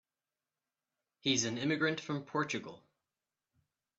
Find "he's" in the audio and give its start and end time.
1.19-1.45